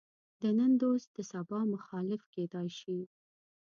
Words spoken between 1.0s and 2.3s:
د سبا مخالف